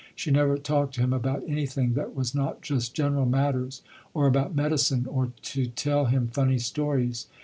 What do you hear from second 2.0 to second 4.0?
was not just general matters,